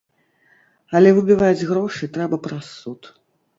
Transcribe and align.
Але 0.99 1.09
выбіваць 1.17 1.67
грошы 1.73 2.11
трэба 2.19 2.43
праз 2.49 2.65
суд. 2.81 3.15